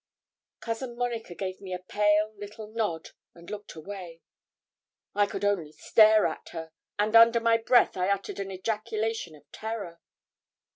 [0.61, 4.23] Cousin Monica gave me a pale little nod, and looked away.
[5.13, 9.43] I could only stare at her; and under my breath I uttered an ejaculation of
[9.51, 10.01] terror.